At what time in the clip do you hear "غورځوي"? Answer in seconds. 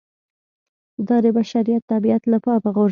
2.75-2.79